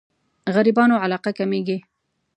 غريبانو 0.55 0.95
علاقه 1.03 1.31
کمېږي. 1.39 1.77